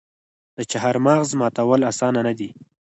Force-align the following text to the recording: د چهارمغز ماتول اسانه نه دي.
د 0.57 0.59
چهارمغز 0.71 1.29
ماتول 1.39 1.81
اسانه 1.91 2.21
نه 2.27 2.33
دي. 2.39 2.49